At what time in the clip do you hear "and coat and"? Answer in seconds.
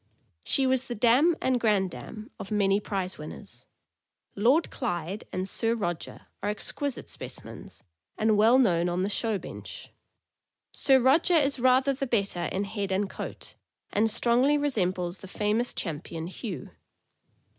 12.91-14.09